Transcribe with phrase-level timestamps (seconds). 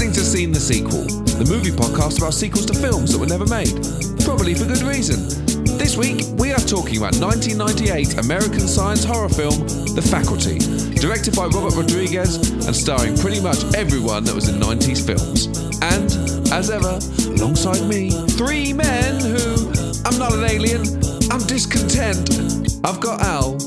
[0.00, 1.04] listening to Seen the Sequel,
[1.36, 3.76] the movie podcast about sequels to films that were never made.
[4.24, 5.28] Probably for good reason.
[5.76, 9.60] This week, we are talking about 1998 American science horror film
[9.92, 10.56] The Faculty,
[10.96, 15.52] directed by Robert Rodriguez and starring pretty much everyone that was in 90s films.
[15.84, 16.08] And,
[16.48, 16.96] as ever,
[17.36, 18.08] alongside me,
[18.40, 19.68] three men who.
[20.08, 20.80] I'm not an alien,
[21.28, 22.80] I'm discontent.
[22.88, 23.60] I've got Al,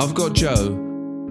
[0.00, 0.87] I've got Joe,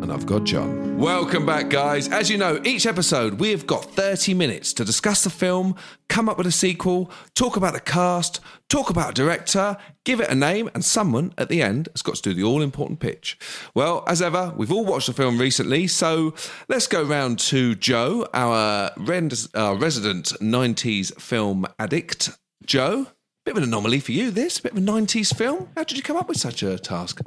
[0.08, 0.98] and I've got John.
[0.98, 2.08] Welcome back, guys.
[2.08, 5.76] As you know, each episode we have got 30 minutes to discuss the film,
[6.08, 8.40] come up with a sequel, talk about the cast,
[8.70, 9.76] talk about a director,
[10.06, 12.62] give it a name, and someone at the end has got to do the all
[12.62, 13.38] important pitch.
[13.76, 16.34] Well, as ever, we've all watched the film recently, so
[16.70, 22.30] let's go round to Joe, our ren- uh, resident 90s film addict.
[22.66, 23.08] Joe, a
[23.44, 25.68] bit of an anomaly for you, this, a bit of a 90s film.
[25.76, 27.20] How did you come up with such a task?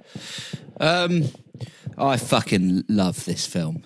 [0.80, 1.24] Um,
[1.98, 3.82] I fucking love this film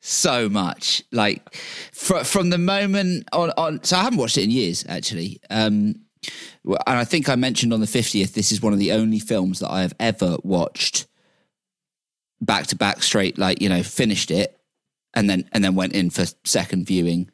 [0.00, 1.02] so much.
[1.10, 1.54] Like
[1.92, 5.40] fr- from the moment on, on, so I haven't watched it in years actually.
[5.50, 6.00] Um,
[6.64, 9.60] and I think I mentioned on the fiftieth, this is one of the only films
[9.60, 11.06] that I have ever watched
[12.40, 13.38] back to back straight.
[13.38, 14.58] Like you know, finished it
[15.14, 17.30] and then and then went in for second viewing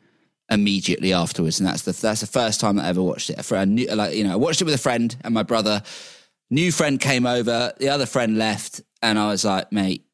[0.51, 1.61] immediately afterwards.
[1.61, 3.43] And that's the that's the first time I ever watched it.
[3.45, 5.83] For a new, like you know, I watched it with a friend and my brother.
[6.53, 10.05] New friend came over, the other friend left, and I was like, mate,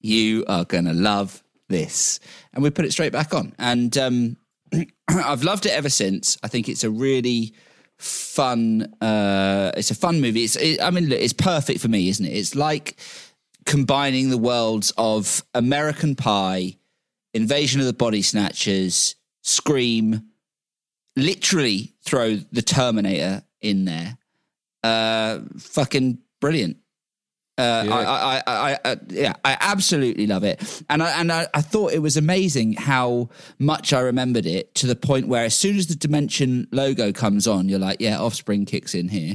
[0.00, 2.18] you are gonna love this.
[2.54, 3.54] And we put it straight back on.
[3.58, 4.36] And um,
[5.08, 6.38] I've loved it ever since.
[6.42, 7.52] I think it's a really
[7.98, 12.08] fun uh it's a fun movie it's it, i mean look, it's perfect for me
[12.08, 12.98] isn't it it's like
[13.64, 16.76] combining the worlds of american pie
[17.32, 20.20] invasion of the body snatchers scream
[21.14, 24.18] literally throw the terminator in there
[24.82, 26.76] uh fucking brilliant
[27.58, 27.94] uh, Yeah.
[27.94, 31.60] I, I, I, I, I, yeah, I absolutely love it, and I, and I, I
[31.60, 35.76] thought it was amazing how much I remembered it to the point where as soon
[35.76, 39.34] as the Dimension logo comes on, you're like, yeah, Offspring kicks in here,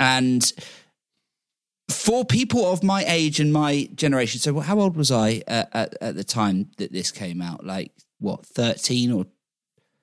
[0.00, 0.52] and
[1.88, 5.94] for people of my age and my generation, so how old was I at, at,
[6.00, 7.64] at the time that this came out?
[7.64, 9.26] Like what, thirteen or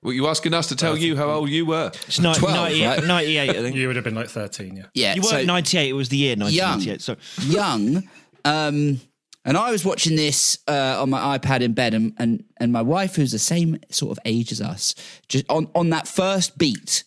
[0.02, 1.92] Were you asking us to tell you how old you were?
[2.06, 3.04] It's ni- 12, 90 right?
[3.04, 3.76] 98, I think.
[3.76, 4.86] You would have been like 13, yeah.
[4.94, 5.14] yeah?
[5.14, 7.00] You weren't so- 98, it was the year 1998.
[7.00, 8.08] So young.
[8.44, 9.00] Um,
[9.44, 12.82] and I was watching this uh, on my iPad in bed, and, and and my
[12.82, 14.94] wife, who's the same sort of age as us,
[15.28, 17.02] just on on that first beat,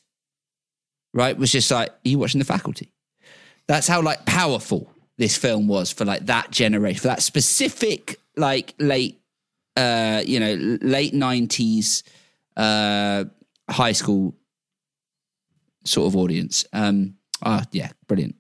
[1.14, 2.92] right, was just like, "Are you watching The Faculty?"
[3.68, 8.74] That's how like powerful this film was for like that generation, for that specific like
[8.80, 9.22] late,
[9.78, 12.04] uh, you know, late nineties,
[12.58, 13.26] uh,
[13.70, 14.36] high school
[15.84, 16.66] sort of audience.
[16.74, 18.36] Um, ah, yeah, brilliant.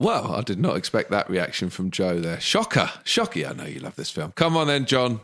[0.00, 2.40] Well, I did not expect that reaction from Joe there.
[2.40, 2.90] Shocker.
[3.04, 3.46] Shocker.
[3.46, 4.32] I know you love this film.
[4.32, 5.20] Come on then, John.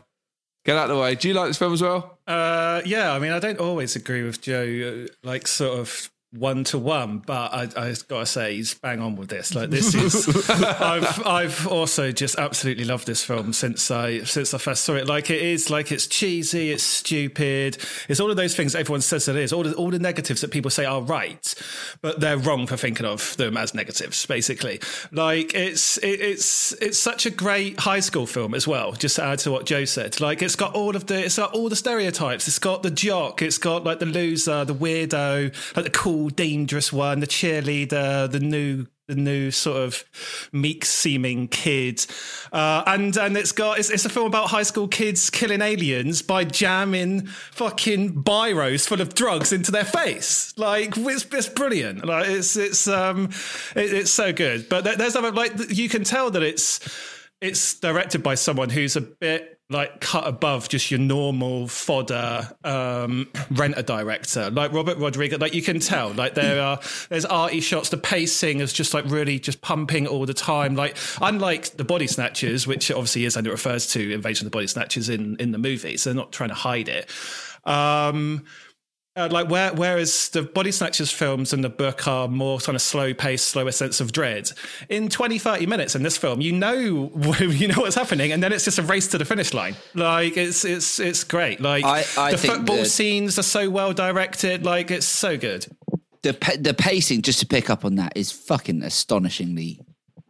[0.65, 1.15] Get out of the way.
[1.15, 2.17] Do you like this film as well?
[2.27, 6.63] Uh, yeah, I mean, I don't always agree with Joe, uh, like sort of one
[6.65, 9.55] to one, but I, I gotta say he's bang on with this.
[9.55, 14.57] Like this is, I've I've also just absolutely loved this film since I since I
[14.57, 15.07] first saw it.
[15.07, 17.77] Like it is, like it's cheesy, it's stupid,
[18.09, 19.53] it's all of those things everyone says it is.
[19.53, 21.55] All the, all the negatives that people say are right,
[22.01, 24.25] but they're wrong for thinking of them as negatives.
[24.25, 24.79] Basically,
[25.11, 28.93] like it's it, it's it's such a great high school film as well.
[28.93, 31.53] Just to add to what Joe said, like it's got all of the it's got
[31.53, 32.47] all the stereotypes.
[32.47, 33.41] It's got the jock.
[33.41, 38.39] It's got like the loser, the weirdo, like the cool, dangerous one, the cheerleader, the
[38.39, 40.03] new the new sort of
[40.51, 42.05] meek seeming kid.
[42.51, 46.21] Uh, and and it's got it's, it's a film about high school kids killing aliens
[46.21, 50.57] by jamming fucking biros full of drugs into their face.
[50.57, 52.05] Like it's, it's brilliant.
[52.05, 53.25] Like it's it's um
[53.75, 54.69] it, it's so good.
[54.69, 56.79] But there's other like you can tell that it's
[57.41, 63.27] it's directed by someone who's a bit like cut above just your normal fodder um
[63.51, 64.51] renter director.
[64.51, 67.89] Like robert rodriguez like you can tell like there are there's arty shots.
[67.89, 70.75] The pacing is just like really just pumping all the time.
[70.75, 74.55] Like unlike the body snatchers which obviously is and it refers to invasion of the
[74.55, 77.09] body snatchers in in the movie so they're not trying to hide it.
[77.63, 78.45] Um
[79.17, 82.81] uh, like where, whereas the body snatchers films and the book are more kind of
[82.81, 84.51] slow paced slower sense of dread.
[84.89, 86.73] In 20 30 minutes in this film you know
[87.39, 89.75] you know what's happening and then it's just a race to the finish line.
[89.93, 91.61] Like it's it's it's great.
[91.61, 94.65] Like I- I the football that- scenes are so well directed.
[94.65, 95.67] Like it's so good.
[96.23, 99.79] The the pacing just to pick up on that is fucking astonishingly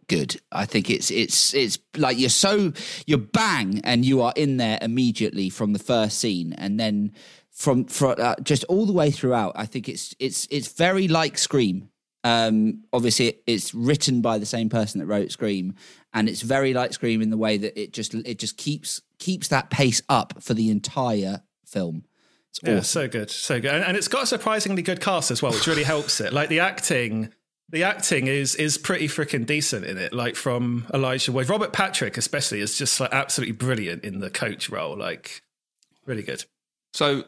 [0.07, 0.39] good.
[0.51, 2.73] I think it's it's it's like you're so
[3.07, 7.13] you're bang and you are in there immediately from the first scene and then
[7.55, 9.53] from from uh, just all the way throughout.
[9.55, 11.89] I think it's it's it's very like Scream.
[12.23, 15.73] Um, obviously, it's written by the same person that wrote Scream,
[16.13, 19.47] and it's very like Scream in the way that it just it just keeps keeps
[19.47, 22.03] that pace up for the entire film.
[22.49, 22.83] It's yeah, awesome.
[22.83, 25.67] so good, so good, and, and it's got a surprisingly good cast as well, which
[25.67, 26.33] really helps it.
[26.33, 27.31] Like the acting,
[27.69, 30.11] the acting is is pretty freaking decent in it.
[30.11, 34.69] Like from Elijah Wood, Robert Patrick especially is just like absolutely brilliant in the coach
[34.69, 34.97] role.
[34.97, 35.41] Like
[36.05, 36.43] really good.
[36.93, 37.25] So,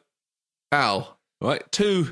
[0.72, 1.64] Al, right?
[1.72, 2.10] Two.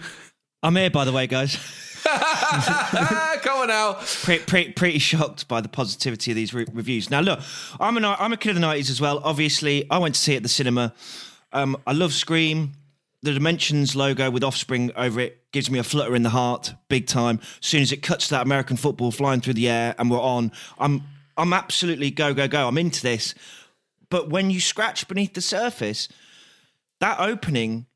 [0.63, 1.57] I'm here, by the way, guys.
[2.05, 3.95] Come on, Al.
[3.95, 7.09] Pretty, pretty, pretty shocked by the positivity of these re- reviews.
[7.09, 7.39] Now, look,
[7.79, 9.19] I'm, an, I'm a kid of the 90s as well.
[9.23, 10.93] Obviously, I went to see it at the cinema.
[11.51, 12.73] Um, I love Scream.
[13.23, 17.07] The Dimensions logo with Offspring over it gives me a flutter in the heart, big
[17.07, 17.39] time.
[17.59, 20.51] As soon as it cuts that American football flying through the air and we're on,
[20.77, 21.01] I'm
[21.35, 22.67] I'm absolutely go go go.
[22.67, 23.33] I'm into this.
[24.11, 26.07] But when you scratch beneath the surface,
[26.99, 27.87] that opening,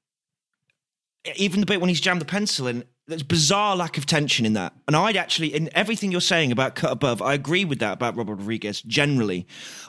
[1.35, 4.53] even the bit when he's jammed the pencil in, there's bizarre lack of tension in
[4.53, 4.73] that.
[4.87, 8.15] And I'd actually, in everything you're saying about Cut Above, I agree with that about
[8.15, 9.47] Robert Rodriguez generally.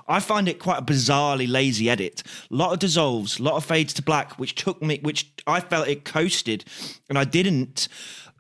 [0.08, 2.22] I find it quite a bizarrely lazy edit.
[2.50, 5.60] A lot of dissolves, a lot of fades to black, which took me, which I
[5.60, 6.64] felt it coasted.
[7.08, 7.88] And I didn't,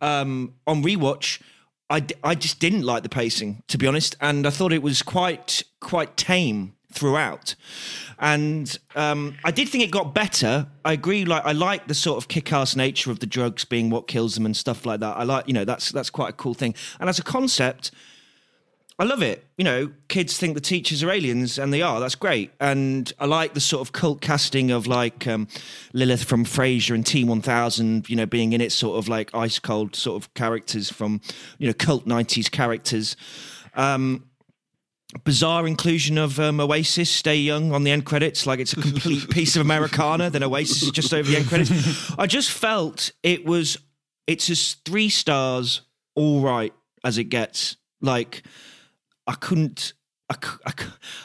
[0.00, 1.42] um, on rewatch,
[1.90, 4.16] I, I just didn't like the pacing, to be honest.
[4.20, 7.54] And I thought it was quite, quite tame throughout.
[8.18, 10.66] And um, I did think it got better.
[10.84, 11.24] I agree.
[11.24, 14.44] Like I like the sort of kick-ass nature of the drugs being what kills them
[14.44, 15.16] and stuff like that.
[15.16, 16.74] I like, you know, that's that's quite a cool thing.
[16.98, 17.90] And as a concept,
[19.00, 19.46] I love it.
[19.56, 22.00] You know, kids think the teachers are aliens, and they are.
[22.00, 22.50] That's great.
[22.60, 25.48] And I like the sort of cult casting of like um,
[25.94, 28.10] Lilith from Frasier and T1000.
[28.10, 31.22] You know, being in it, sort of like ice cold sort of characters from
[31.56, 33.16] you know cult '90s characters.
[33.74, 34.26] Um,
[35.24, 39.28] bizarre inclusion of um, Oasis, Stay Young on the end credits, like it's a complete
[39.30, 40.30] piece of Americana.
[40.30, 42.12] Then Oasis is just over the end credits.
[42.18, 43.76] I just felt it was,
[44.26, 45.82] it's just three stars,
[46.14, 46.72] all right
[47.04, 47.76] as it gets.
[48.00, 48.42] Like,
[49.26, 49.94] I couldn't.
[50.28, 50.72] I, I,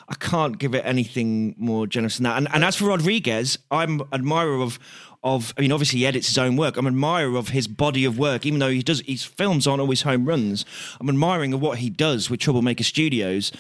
[0.09, 2.37] I can't give it anything more generous than that.
[2.37, 4.79] And, and as for Rodriguez, I'm admirer of
[5.25, 5.53] of.
[5.57, 6.77] I mean, obviously he edits his own work.
[6.77, 9.81] I'm an admirer of his body of work, even though he does his films aren't
[9.81, 10.63] always home runs.
[11.01, 13.51] I'm admiring of what he does with Troublemaker Studios.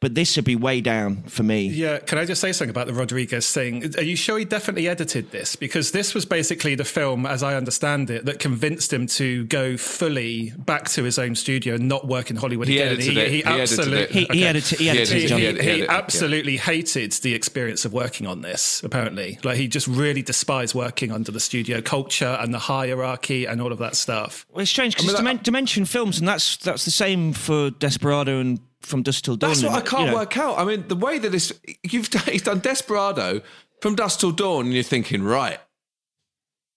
[0.00, 1.66] But this would be way down for me.
[1.68, 3.94] Yeah, can I just say something about the Rodriguez thing?
[3.98, 5.56] Are you sure he definitely edited this?
[5.56, 9.76] Because this was basically the film, as I understand it, that convinced him to go
[9.76, 12.94] fully back to his own studio and not work in Hollywood He again.
[12.94, 13.28] edited he, it.
[13.28, 14.10] he He edited absolutely, it.
[14.32, 14.78] He, he edited.
[14.78, 15.12] He He edited.
[15.16, 15.40] edited He, John.
[15.40, 15.44] it.
[15.56, 15.92] he, he edit, yeah.
[15.96, 19.38] absolutely hated the experience of working on this, apparently.
[19.44, 23.70] Like, he just really despised working under the studio culture and the hierarchy and all
[23.70, 24.46] of that stuff.
[24.50, 27.68] Well, it's strange because I mean, it's Dimension Films, and that's that's the same for
[27.70, 29.50] Desperado and From Dusk Till Dawn.
[29.50, 30.14] That's what I can't you know.
[30.14, 30.58] work out.
[30.58, 33.42] I mean, the way that this you've done, he's done Desperado
[33.80, 35.58] from dusk till dawn, and you're thinking right,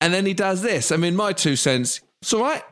[0.01, 0.91] and then he does this.
[0.91, 2.01] I mean, my two cents.
[2.21, 2.63] It's all right.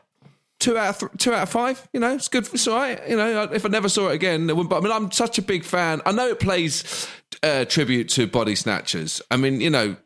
[0.58, 1.86] Two out of th- two out of five.
[1.92, 2.48] You know, it's good.
[2.52, 3.00] It's all right.
[3.08, 4.70] You know, if I never saw it again, it wouldn't.
[4.70, 6.00] But I mean, I'm such a big fan.
[6.06, 7.08] I know it plays
[7.42, 9.20] uh, tribute to Body Snatchers.
[9.30, 9.96] I mean, you know,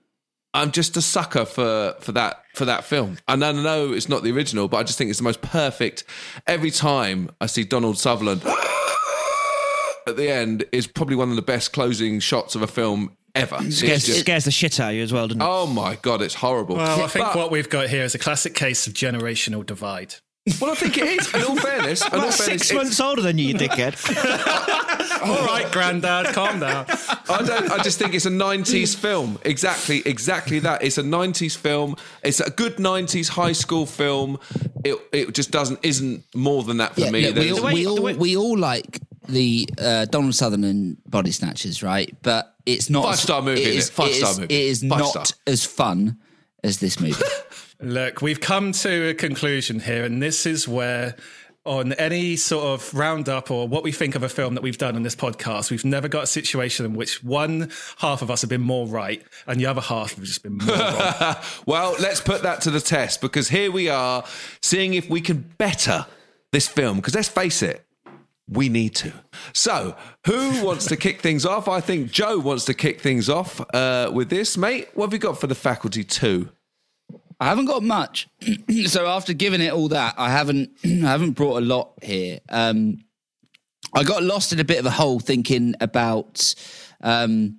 [0.54, 3.18] I'm just a sucker for for that for that film.
[3.28, 6.04] And I know it's not the original, but I just think it's the most perfect.
[6.46, 8.42] Every time I see Donald Sutherland
[10.06, 13.56] at the end is probably one of the best closing shots of a film ever.
[13.60, 15.46] It's Scares, just- scares the shit out of you as well, doesn't it?
[15.46, 16.76] oh my god, it's horrible.
[16.76, 20.14] Well, I think But- what we've got here is a classic case of generational divide.
[20.60, 21.34] well, I think it is.
[21.34, 23.96] In all fairness, in all About fairness, six months older than you, you dickhead.
[25.22, 26.84] All right, granddad, calm down.
[27.28, 27.70] I don't.
[27.72, 29.38] I just think it's a '90s film.
[29.44, 30.84] Exactly, exactly that.
[30.84, 31.96] It's a '90s film.
[32.22, 34.38] It's a good '90s high school film.
[34.84, 37.30] It it just doesn't isn't more than that for Yeah, me.
[37.32, 42.14] look, we, all, we, all, we all like the uh, Donald Sutherland body snatchers, right?
[42.22, 43.90] But it's not Five-star movie, It isn't is.
[43.90, 44.54] Five-star movie.
[44.54, 45.24] It is Five not star.
[45.46, 46.18] as fun
[46.64, 47.22] as this movie.
[47.80, 51.14] Look, we've come to a conclusion here, and this is where,
[51.64, 54.96] on any sort of roundup or what we think of a film that we've done
[54.96, 58.48] on this podcast, we've never got a situation in which one half of us have
[58.48, 61.36] been more right and the other half have just been more wrong.
[61.66, 64.24] well, let's put that to the test because here we are
[64.62, 66.06] seeing if we can better
[66.52, 66.96] this film.
[66.96, 67.85] Because let's face it,
[68.48, 69.12] we need to.
[69.52, 71.68] So, who wants to kick things off?
[71.68, 74.88] I think Joe wants to kick things off uh, with this, mate.
[74.94, 76.50] What have you got for the faculty two?
[77.40, 78.28] I haven't got much.
[78.86, 82.40] so after giving it all that, I haven't I haven't brought a lot here.
[82.48, 83.04] Um,
[83.94, 86.54] I got lost in a bit of a hole thinking about
[87.00, 87.58] um,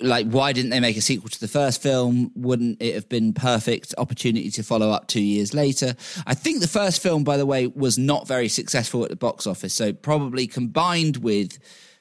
[0.00, 2.30] like why didn't they make a sequel to the first film?
[2.34, 5.94] Wouldn't it have been perfect opportunity to follow up two years later?
[6.26, 9.46] I think the first film, by the way, was not very successful at the box
[9.46, 9.74] office.
[9.74, 11.58] So probably combined with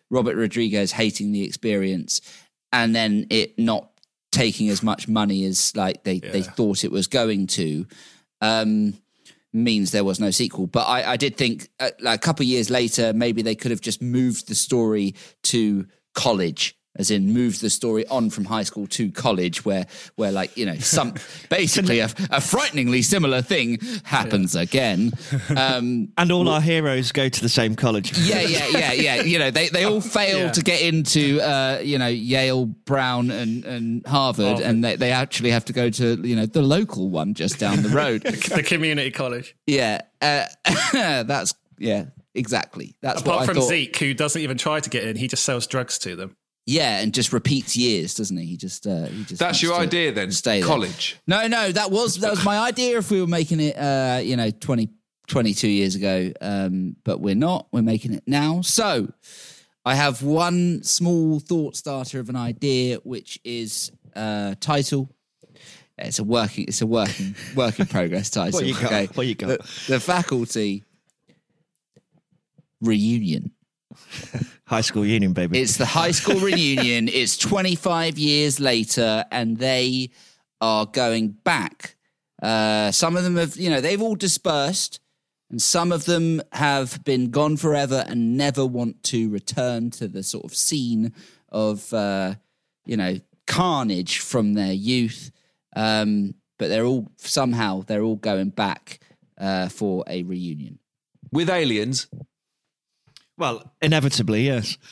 [0.10, 2.22] Robert Rodriguez hating the experience
[2.72, 3.89] and then it not
[4.32, 7.88] taking as much money as like they, they thought it was going to
[8.41, 8.94] um,
[9.53, 10.67] means there was no sequel.
[10.67, 13.72] But I, I did think uh, like a couple of years later, maybe they could
[13.72, 18.64] have just moved the story to college as in moves the story on from high
[18.64, 19.86] school to college, where
[20.16, 21.14] where like you know some
[21.50, 25.12] basically a, a frighteningly similar thing happens again.
[25.56, 28.18] Um, And all our heroes go to the same college.
[28.18, 29.22] yeah, yeah, yeah, yeah.
[29.36, 30.52] You know, they, they all fail Yeah.
[30.52, 35.52] to get into, uh, you know, Yale, Brown, and, and Harvard, and they, they actually
[35.52, 38.22] have to go to, you know, the local one just down the road.
[38.24, 39.56] the community college.
[39.68, 40.46] yeah, uh,
[40.94, 42.96] that's yeah, exactly.
[43.02, 43.70] That's Apart what I from thought.
[43.70, 46.36] Zeke, who doesn't even try to get in, he just sells drugs to them.
[46.67, 48.45] Yeah, and just repeats years, doesn't he?
[48.45, 49.39] He just, uh, he just.
[49.39, 50.31] That's your idea then?
[50.31, 50.67] Stay there.
[50.67, 51.17] College.
[51.27, 52.98] No, no, that was that was my idea.
[52.98, 54.89] If we were making it, uh, you know, 20,
[55.27, 57.67] 22 years ago, um, but we're not.
[57.72, 58.62] We're making it now.
[58.62, 59.13] So,
[59.86, 65.12] I have one small thought starter of an idea, which is uh, title.
[66.00, 66.65] It's a working.
[66.67, 68.60] It's a working work in progress title.
[68.60, 68.86] What you got?
[68.86, 69.07] Okay.
[69.13, 69.48] What you got?
[69.48, 70.84] The, the faculty
[72.81, 73.51] reunion.
[74.68, 75.62] High school reunion, baby.
[75.62, 77.08] It's the high school reunion.
[77.08, 80.10] It's 25 years later, and they
[80.60, 81.96] are going back.
[82.42, 85.00] Uh, some of them have, you know, they've all dispersed,
[85.52, 90.24] and some of them have been gone forever and never want to return to the
[90.24, 91.14] sort of scene
[91.50, 92.34] of, uh,
[92.86, 95.32] you know, carnage from their youth.
[95.75, 99.00] Um, but they're all somehow they're all going back
[99.38, 100.80] uh, for a reunion.
[101.32, 102.08] With aliens.
[103.38, 104.77] Well, inevitably, yes.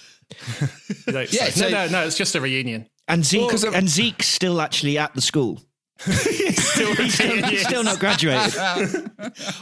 [1.08, 2.88] You Yeah, so- no, no, no, it's just a reunion.
[3.08, 5.62] And Zeke, 'cause of- and Zeke's still actually at the school.
[6.06, 8.56] he's, still, he's still not graduated.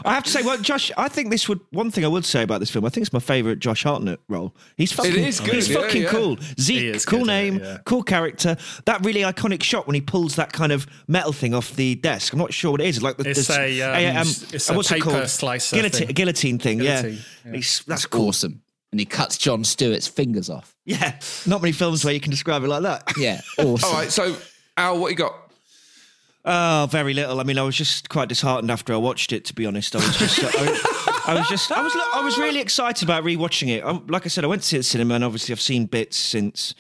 [0.06, 2.42] I have to say, well, Josh, I think this would one thing I would say
[2.44, 2.86] about this film.
[2.86, 4.56] I think it's my favourite Josh Hartnett role.
[4.78, 6.10] He's fucking, is good, He's yeah, fucking yeah.
[6.10, 6.36] cool.
[6.38, 7.78] He Zeke, cool good, name, yeah.
[7.86, 8.56] cool character.
[8.86, 12.32] That really iconic shot when he pulls that kind of metal thing off the desk.
[12.34, 13.04] I'm not sure what it is.
[13.04, 15.28] Like the, It's the- a, um, it's a what's it called?
[15.28, 16.16] slicer Guillotine, thing.
[16.16, 16.78] guillotine thing.
[16.80, 17.52] Guillotine, yeah, yeah.
[17.56, 18.30] He's- that's cool.
[18.30, 18.62] Awesome.
[18.92, 20.76] And he cuts Jon Stewart's fingers off.
[20.86, 23.14] Yeah, not many films where you can describe it like that.
[23.18, 23.90] Yeah, awesome.
[23.90, 24.36] All right, so
[24.76, 25.34] Al, what you got?
[26.44, 27.40] Oh, very little.
[27.40, 29.46] I mean, I was just quite disheartened after I watched it.
[29.46, 32.60] To be honest, I was just, I, I was just, I was, I was really
[32.60, 33.84] excited about rewatching it.
[33.84, 35.62] I, like I said, I went to see it at the cinema, and obviously I've
[35.62, 36.74] seen bits since.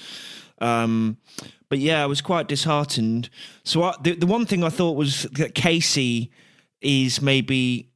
[0.59, 1.17] Um,
[1.69, 3.29] but yeah, I was quite disheartened.
[3.63, 6.31] So I, the the one thing I thought was that Casey
[6.81, 7.90] is maybe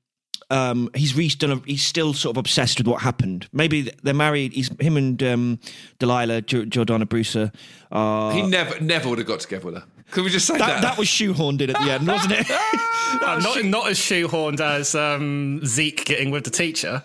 [0.49, 3.47] um, he's reached done a, he's still sort of obsessed with what happened.
[3.51, 4.53] Maybe they're married.
[4.53, 5.59] He's him and um,
[5.99, 7.51] Delilah jo- Jordana Brewster
[7.91, 8.31] are.
[8.33, 9.83] He never, never would have got together with her.
[10.11, 10.81] Could we just say that, that?
[10.81, 12.47] that was shoehorned in at the end, wasn't it?
[13.21, 17.03] Uh, not, not as shoehorned as um, Zeke getting with the teacher.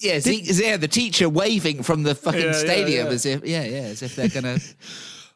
[0.00, 3.12] Yeah, Zeke, yeah, the teacher waving from the fucking Yeah, yeah, stadium yeah.
[3.12, 4.58] as if, yeah, yeah, as if they're gonna.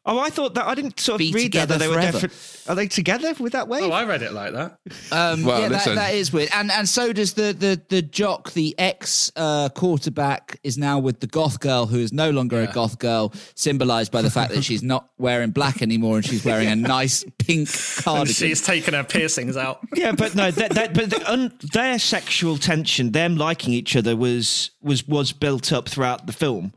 [0.04, 2.21] Oh, I thought that I didn't sort of read that, that together they were forever.
[2.26, 3.85] defi- Are they together with that wave?
[3.85, 4.78] Oh, I read it like that.
[5.12, 8.52] Um, Well, yeah, that, that is weird, and and so does the the the jock,
[8.52, 12.66] the ex uh, quarterback, is now with the goth girl, who is no longer a
[12.66, 16.68] goth girl, symbolised by the fact that she's not wearing black anymore and she's wearing
[16.68, 18.35] a nice pink And cardigan.
[18.35, 19.78] she's taken her piercings out.
[19.94, 24.16] yeah, but no, that, that, but the, un, their sexual tension, them liking each other,
[24.16, 26.73] was was was built up throughout the film.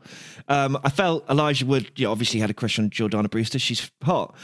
[0.48, 3.58] Um, I felt Elijah Wood, you know, obviously had a crush on Jordana Brewster.
[3.58, 4.34] She's hot,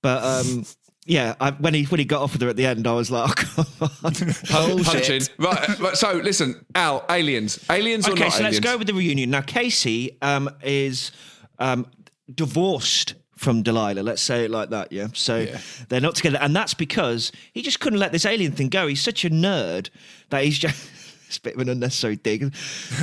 [0.00, 0.64] but um,
[1.06, 3.10] yeah, I, when he when he got off with her at the end, I was
[3.10, 4.12] like, oh, come on.
[4.12, 4.84] Bullshit.
[4.86, 5.22] punching.
[5.38, 5.96] Right, right.
[5.96, 8.56] So listen, Al, aliens, aliens or Okay, not so aliens?
[8.56, 9.30] let's go with the reunion.
[9.30, 11.10] Now, Casey um, is
[11.58, 11.86] um,
[12.32, 14.02] divorced from Delilah.
[14.02, 15.08] Let's say it like that, yeah?
[15.14, 15.46] So
[15.88, 16.38] they're not together.
[16.40, 18.86] And that's because he just couldn't let this alien thing go.
[18.86, 19.90] He's such a nerd
[20.30, 20.88] that he's just.
[21.32, 22.54] It's a bit of an unnecessary dig.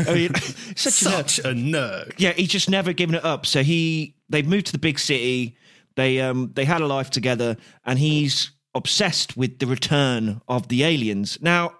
[0.07, 0.33] I mean,
[0.75, 1.29] such, a nerd.
[1.29, 2.13] Such a nerd.
[2.17, 3.45] Yeah, he's just never given it up.
[3.45, 5.57] So he they've moved to the big city.
[5.95, 10.83] They um they had a life together, and he's obsessed with the return of the
[10.83, 11.39] aliens.
[11.41, 11.73] Now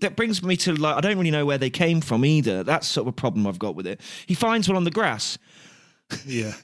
[0.00, 2.64] that brings me to like I don't really know where they came from either.
[2.64, 4.00] That's sort of a problem I've got with it.
[4.26, 5.38] He finds one on the grass.
[6.26, 6.52] Yeah.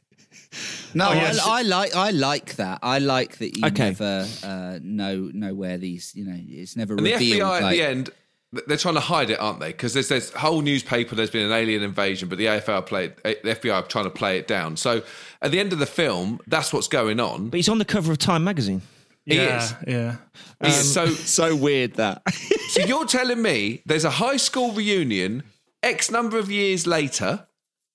[0.95, 1.39] No, Oh, yes.
[1.47, 2.79] I, I like I like that.
[2.83, 3.89] I like that you Okay.
[3.91, 6.15] never uh, know know where these.
[6.15, 7.43] You know, it's never And the revealed.
[7.43, 8.19] FBI at the end, th-
[8.53, 9.69] they're trying to hide it, aren't they?
[9.69, 11.15] Because there's this whole newspaper.
[11.15, 14.11] There's been an alien invasion, but the AFL play eh, the FBI are trying to
[14.11, 14.77] play it down.
[14.77, 15.03] So
[15.43, 17.51] at the end of the film, that's what's going on.
[17.51, 18.83] But he's on the cover of Time magazine.
[19.27, 19.75] He yeah, is.
[19.87, 20.17] Yeah.
[20.63, 20.95] He is.
[20.95, 22.23] So so weird that.
[22.69, 25.43] So you're telling me there's a high school reunion
[25.83, 27.47] X number of years later,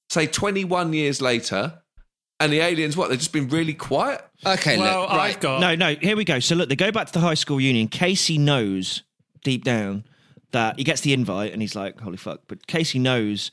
[0.10, 1.83] say 21 years later,
[2.39, 4.25] and the aliens, what, they've just been really quiet?
[4.43, 5.36] Okay, Well, look, right.
[5.36, 5.62] I've got.
[5.62, 6.39] No, no, here we go.
[6.39, 7.88] So look, they go back to the high school reunion.
[7.88, 9.03] Casey knows
[9.43, 10.05] deep down
[10.53, 12.41] that he gets the invite and he's like, holy fuck.
[12.48, 13.51] But Casey knows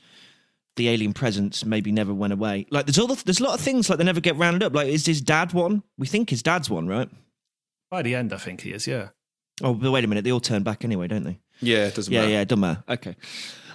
[0.77, 2.65] the alien presence maybe never went away.
[2.71, 4.73] Like there's all the, there's a lot of things like they never get rounded up.
[4.73, 5.83] Like is his dad one?
[5.97, 7.09] We think his dad's one, right?
[7.89, 8.87] By the end, I think he is.
[8.87, 9.09] Yeah.
[9.61, 11.39] Oh, but wait a minute, they all turn back anyway, don't they?
[11.59, 12.31] Yeah, it doesn't Yeah, matter.
[12.31, 12.83] yeah, yeah, it doesn't matter.
[12.89, 13.15] Okay.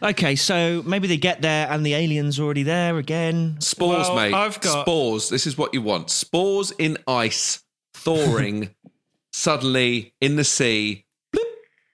[0.03, 3.57] Okay, so maybe they get there and the alien's already there again.
[3.61, 4.35] Spores, Well, mate.
[4.35, 5.29] I've got- spores.
[5.29, 6.11] This is what you want.
[6.11, 7.63] Spores in ice,
[7.95, 8.75] thawing
[9.33, 11.05] suddenly in the sea.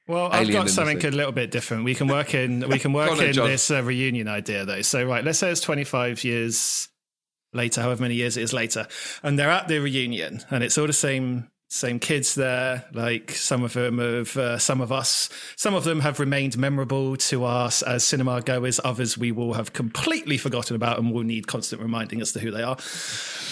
[0.09, 1.85] Well, I've got something a little bit different.
[1.85, 3.49] We can work in we can work on in John.
[3.49, 4.83] this uh, reunion idea though.
[4.83, 6.89] So right, let's say it's 25 years
[7.53, 8.89] later, however many years it is later,
[9.23, 12.85] and they're at the reunion, and it's all the same same kids there.
[12.93, 17.17] Like some of them have, uh, some of us, some of them have remained memorable
[17.17, 18.79] to us as cinema goers.
[18.85, 22.51] Others we will have completely forgotten about and will need constant reminding as to who
[22.51, 22.77] they are.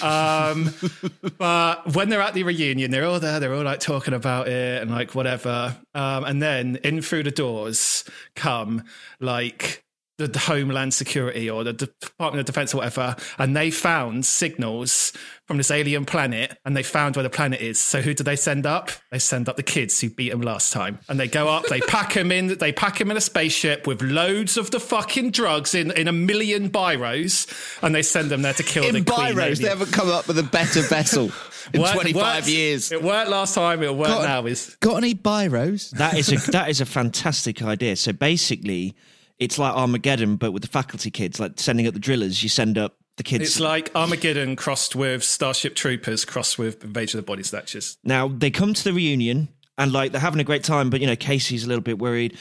[0.03, 0.75] Um,
[1.39, 3.41] but when they're at the reunion, they're all there.
[3.41, 5.77] They're all like talking about it and like whatever.
[5.95, 8.05] Um, and then in through the doors
[8.37, 8.85] come
[9.19, 9.83] like
[10.21, 15.12] the, the Homeland Security or the Department of Defense or whatever, and they found signals
[15.47, 17.81] from this alien planet, and they found where the planet is.
[17.81, 18.91] So who do they send up?
[19.11, 21.65] They send up the kids who beat them last time, and they go up.
[21.67, 22.57] They pack them in.
[22.59, 26.12] They pack them in a spaceship with loads of the fucking drugs in in a
[26.12, 27.49] million biros,
[27.83, 29.35] and they send them there to kill In the queen.
[29.35, 31.33] Biros, they haven't come up with a better vessel
[31.75, 32.93] in Worked- 25 worked- years.
[32.93, 33.83] It worked last time.
[33.83, 34.47] It'll work Got- now.
[34.47, 35.91] Is Got any Biros?
[35.91, 37.97] That is a that is a fantastic idea.
[37.97, 38.95] So basically,
[39.40, 42.42] it's like Armageddon, but with the faculty kids, like sending up the drillers.
[42.42, 43.42] You send up the kids.
[43.44, 47.99] it's like Armageddon crossed with Starship Troopers crossed with Invasion of the Body Snatchers.
[48.04, 51.06] now they come to the reunion and like they're having a great time, but you
[51.06, 52.37] know Casey's a little bit worried.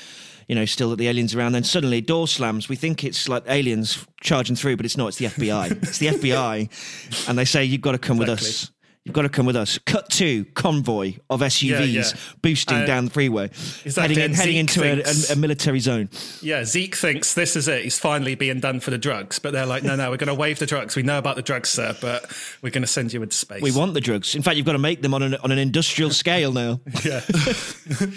[0.48, 1.51] You know, still that the aliens around.
[1.51, 2.68] Then suddenly, door slams.
[2.68, 5.10] We think it's like aliens charging through, but it's not.
[5.10, 5.84] It's the FBI.
[5.84, 8.72] it's the FBI, and they say you've got to come with us.
[9.10, 9.13] Exactly.
[9.13, 9.78] You've got to come with us.
[9.80, 12.20] Cut to convoy of SUVs yeah.
[12.42, 13.46] boosting Uh, down the freeway,
[13.86, 16.10] exactly, heading, in, heading into a, thinks- a, a military zone.
[16.42, 17.84] Yeah, Zeke thinks this is it.
[17.84, 20.34] He's finally being done for the drugs, but they're like, no, no, we're going to
[20.36, 20.96] waive the drugs.
[20.96, 22.25] We know about the drugs, sir, but
[22.62, 23.62] we're going to send you into space.
[23.62, 24.36] We want the drugs.
[24.36, 26.80] In fact, you've got to make them on an, on an industrial scale now.
[27.04, 27.22] Yeah.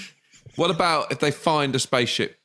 [0.56, 2.37] What about if they find a spaceship?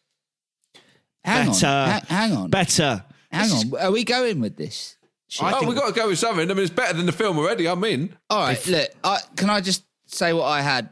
[1.24, 1.68] Hang Better.
[1.68, 1.90] on.
[1.90, 2.50] Ha- hang on.
[2.50, 3.04] Better.
[3.32, 3.80] hang on.
[3.82, 4.96] Are we going with this?
[5.42, 6.50] Oh, we've got to go with something.
[6.50, 7.68] I mean, it's better than the film already.
[7.68, 8.16] I'm in.
[8.30, 10.90] All right, look, I, can I just say what I had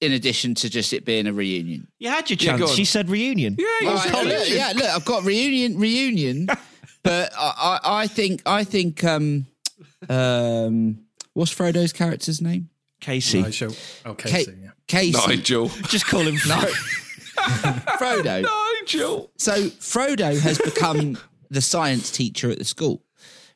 [0.00, 1.88] in addition to just it being a reunion?
[1.98, 2.58] You had your chance.
[2.60, 2.74] go on.
[2.74, 3.56] she said reunion.
[3.58, 4.28] Yeah, you right, college.
[4.28, 6.46] look, yeah, look, I've got reunion, reunion,
[7.02, 9.46] but I, I, I think, I think, um,
[10.08, 11.00] um,
[11.34, 12.70] what's Frodo's character's name?
[13.00, 13.42] Casey.
[13.42, 13.74] Nigel.
[14.04, 14.70] Oh, Ca- Casey, yeah.
[14.86, 15.68] Casey, Nigel.
[15.88, 16.56] Just call him Fro-
[17.98, 18.42] Frodo.
[18.82, 19.30] Nigel.
[19.38, 21.18] So Frodo has become
[21.50, 23.02] the science teacher at the school.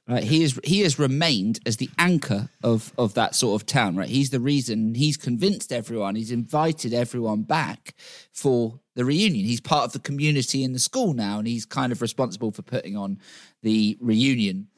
[0.06, 3.96] Right, he is he has remained as the anchor of of that sort of town.
[3.96, 4.94] Right, he's the reason.
[4.94, 6.14] He's convinced everyone.
[6.14, 7.94] He's invited everyone back
[8.30, 9.46] for the reunion.
[9.46, 12.60] He's part of the community in the school now, and he's kind of responsible for
[12.60, 13.18] putting on
[13.62, 14.68] the reunion.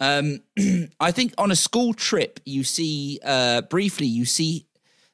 [0.00, 0.40] Um,
[0.98, 4.06] I think on a school trip, you see uh, briefly.
[4.06, 4.66] You see,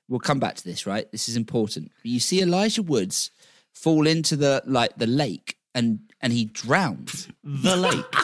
[0.08, 0.86] we'll come back to this.
[0.86, 1.90] Right, this is important.
[2.04, 3.32] You see Elijah Woods
[3.74, 7.28] fall into the like the lake and and he drowns.
[7.44, 8.04] the lake.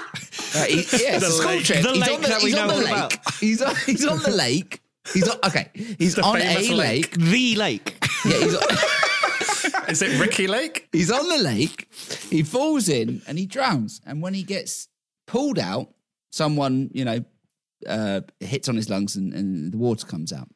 [0.54, 1.64] Right, he, yeah, it's a school lake.
[1.64, 1.82] trip.
[1.82, 3.14] The he's lake on the, that we he's on know the all lake.
[3.14, 3.35] about.
[3.40, 4.80] He's on, he's on the lake.
[5.12, 5.70] He's on, okay.
[5.74, 6.70] He's on a lake.
[6.70, 7.11] lake.
[7.12, 7.98] the lake.
[8.24, 10.88] Yeah, he's on, Is it Ricki Lake?
[10.92, 11.88] he's on the lake.
[12.30, 14.00] He falls in and he drowns.
[14.06, 14.88] And when he gets
[15.26, 15.92] pulled out,
[16.30, 17.24] someone you know
[17.87, 20.48] uh, hits on his lungs and, and the water comes out.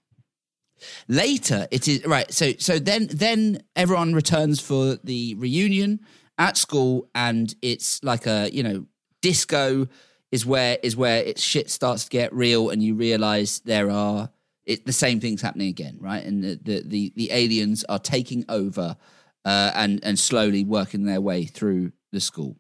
[1.08, 2.32] Later, it is right.
[2.32, 6.00] So so then then everyone returns for the reunion
[6.40, 8.86] at school, and it's like a you know
[9.20, 9.86] disco
[10.32, 14.30] is where is where it shit starts to get real, and you realize there are
[14.64, 16.24] it, the same things happening again, right?
[16.24, 18.96] And the the the, the aliens are taking over
[19.44, 22.56] uh, and and slowly working their way through the school.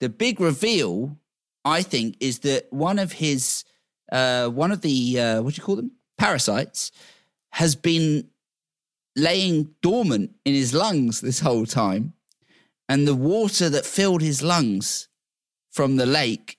[0.00, 1.18] The big reveal,
[1.64, 3.64] I think, is that one of his
[4.10, 6.90] uh, one of the uh, what do you call them parasites
[7.50, 8.28] has been
[9.14, 12.12] laying dormant in his lungs this whole time,
[12.88, 15.08] and the water that filled his lungs
[15.70, 16.58] from the lake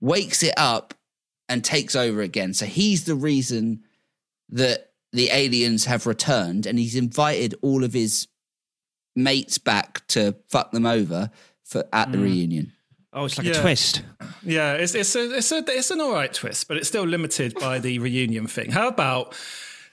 [0.00, 0.94] wakes it up
[1.48, 2.54] and takes over again.
[2.54, 3.82] So he's the reason
[4.50, 8.28] that the aliens have returned, and he's invited all of his
[9.14, 11.30] mates back to fuck them over
[11.64, 12.24] for at the mm.
[12.24, 12.72] reunion.
[13.12, 14.02] Oh, it's like a twist.
[14.42, 17.54] Yeah, it's it's a it's a it's an all right twist, but it's still limited
[17.58, 18.70] by the reunion thing.
[18.70, 19.34] How about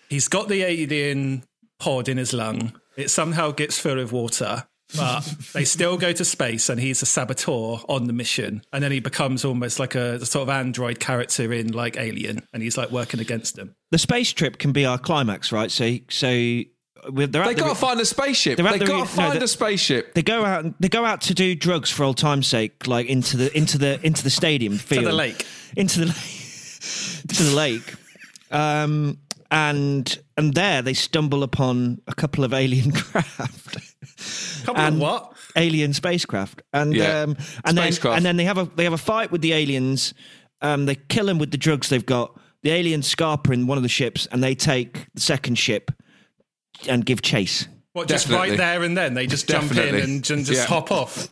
[0.10, 1.44] he's got the alien
[1.80, 2.74] pod in his lung?
[2.98, 5.22] It somehow gets filled with water, but
[5.54, 9.00] they still go to space, and he's a saboteur on the mission, and then he
[9.00, 13.20] becomes almost like a, sort of android character in like Alien, and he's like working
[13.20, 13.76] against them.
[13.92, 15.70] The space trip can be our climax, right?
[15.72, 18.58] So, so we're, they're They got to re- find a spaceship.
[18.58, 20.14] They're at got re- to no, find the- a spaceship.
[20.14, 20.66] They go out.
[20.80, 24.00] They go out to do drugs for old time's sake, like into the into the
[24.06, 25.46] into the stadium To the lake.
[25.76, 26.16] into the lake,
[27.28, 27.94] to the lake.
[28.52, 29.18] Um,
[29.52, 33.93] and and there they stumble upon a couple of alien craft.
[34.66, 35.34] Couple and of what?
[35.56, 37.22] alien spacecraft, and Yeah.
[37.22, 40.14] um, and then and then they have a they have a fight with the aliens.
[40.62, 42.40] Um, they kill them with the drugs they've got.
[42.64, 45.92] The aliens scarper in one of the ships, and they take the second ship
[46.88, 47.68] and give chase.
[47.92, 48.50] What, just Definitely.
[48.52, 49.14] right there and then?
[49.14, 50.66] They just jump in and, and just Yeah.
[50.66, 51.28] hop off.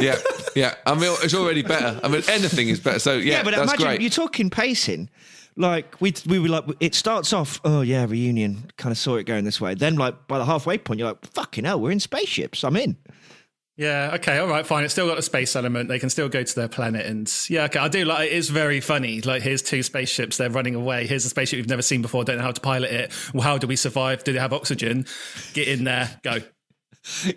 [0.00, 0.16] Yeah,
[0.54, 0.74] yeah.
[0.84, 1.98] I mean, it's already better.
[2.02, 2.98] I mean, anything is better.
[2.98, 4.00] So yeah, Yeah, but that's imagine great.
[4.02, 5.08] you're talking pacing.
[5.56, 8.70] Like we we were like, it starts off, oh yeah, reunion.
[8.76, 9.74] Kind of saw it going this way.
[9.74, 12.62] Then like by the halfway point, you're like, fucking hell, we're in spaceships.
[12.62, 12.96] I'm in.
[13.78, 14.84] Yeah, okay, all right, fine.
[14.84, 15.90] It's still got a space element.
[15.90, 17.78] They can still go to their planet, and yeah, okay.
[17.78, 18.30] I do like.
[18.30, 19.20] It is very funny.
[19.20, 20.38] Like, here's two spaceships.
[20.38, 21.06] They're running away.
[21.06, 22.24] Here's a spaceship we've never seen before.
[22.24, 23.12] Don't know how to pilot it.
[23.34, 24.24] Well, how do we survive?
[24.24, 25.04] Do they have oxygen?
[25.52, 26.18] Get in there.
[26.22, 26.38] Go.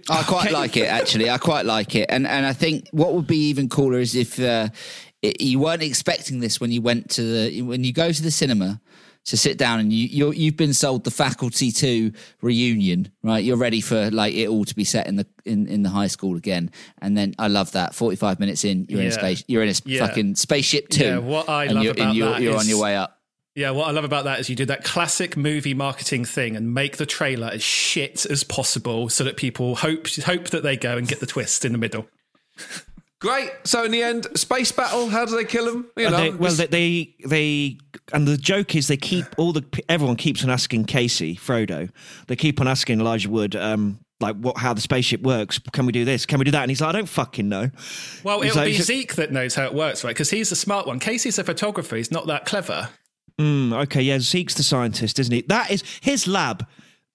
[0.10, 1.30] I quite like it actually.
[1.30, 4.40] I quite like it, and and I think what would be even cooler is if
[4.40, 4.70] uh,
[5.22, 8.32] it, you weren't expecting this when you went to the when you go to the
[8.32, 8.80] cinema
[9.26, 13.44] to sit down and you you're, you've been sold the Faculty Two reunion, right?
[13.44, 16.08] You're ready for like it all to be set in the in, in the high
[16.08, 17.94] school again, and then I love that.
[17.94, 19.44] Forty five minutes in, you're in a space.
[19.48, 20.08] You're in a Yeah.
[20.08, 21.04] fucking spaceship two.
[21.04, 23.18] Yeah, what I love you're, about you're, that you're on your way up.
[23.56, 26.74] Yeah, what I love about that is you do that classic movie marketing thing and
[26.74, 30.96] make the trailer as shit as possible so that people hope hope that they go
[30.98, 32.08] and get the twist in the middle.
[33.22, 33.52] Great.
[33.66, 35.10] So in the end, space battle.
[35.10, 35.88] How do they kill him?
[35.98, 37.78] You know, they, well, they, they they
[38.14, 41.90] and the joke is they keep all the everyone keeps on asking Casey Frodo.
[42.28, 43.56] They keep on asking Elijah Wood.
[43.58, 45.60] Um, like what, how the spaceship works?
[45.74, 46.26] Can we do this?
[46.26, 46.62] Can we do that?
[46.64, 47.72] And he's like, I don't fucking know.
[48.24, 50.12] Well, He's it'll like- be Zeke that knows how it works, right?
[50.12, 51.00] Because he's the smart one.
[51.00, 51.96] Casey's a photographer.
[51.96, 52.90] He's not that clever.
[53.38, 55.42] Mm, okay, yeah, Zeke's the scientist, isn't he?
[55.44, 56.68] That is his lab.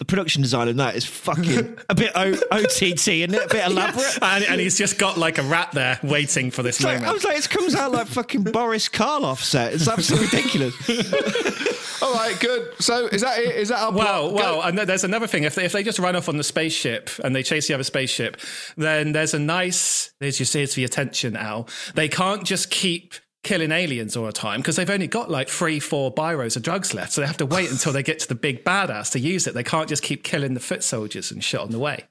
[0.05, 4.19] The production design of that is fucking a bit o- OTT and a bit elaborate.
[4.23, 7.11] and, and he's just got like a rat there waiting for this It's like- moment.
[7.11, 9.73] I was like, it comes out like fucking Boris Karloff set.
[9.73, 12.03] It's absolutely ridiculous.
[12.03, 12.75] all right, good.
[12.81, 13.57] So is that it?
[13.57, 14.35] Is that our Well, plot?
[14.35, 15.45] well, Go- and there's another thing.
[15.45, 17.83] If they, if they just run off on the spaceship and they chase the other
[17.85, 18.37] spaceship,
[18.77, 20.13] then there's a nice.
[20.21, 21.67] There's your here's for your attention, Al.
[21.95, 23.15] They can't just keep
[23.45, 26.95] killing aliens all the time because they've only got like three, four biros of drugs
[26.95, 27.13] left.
[27.13, 29.55] So they have to wait until they get to the big badass to use it.
[29.55, 32.05] They can't just keep killing the foot soldiers and shit on the way.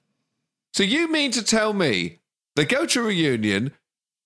[0.74, 2.19] So you mean to tell me
[2.56, 3.74] they go to a reunion,